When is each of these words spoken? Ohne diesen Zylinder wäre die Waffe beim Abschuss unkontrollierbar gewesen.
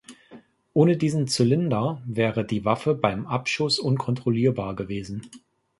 Ohne 0.73 0.97
diesen 0.97 1.27
Zylinder 1.27 2.01
wäre 2.07 2.43
die 2.43 2.65
Waffe 2.65 2.95
beim 2.95 3.27
Abschuss 3.27 3.77
unkontrollierbar 3.77 4.75
gewesen. 4.75 5.29